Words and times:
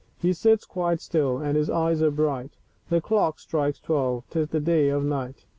^ 0.01 0.03
He 0.17 0.33
sits 0.33 0.65
quite 0.65 0.99
still. 0.99 1.37
Andhis 1.37 1.69
^^j 1.69 2.01
are 2.01 2.09
bright. 2.09 2.57
The 2.89 3.01
C/^c/^ 3.01 3.37
strikes 3.39 3.79
twelve; 3.79 4.27
Tisthe 4.31 4.63
dead 4.63 4.89
of 4.95 5.03
Night. 5.05 5.45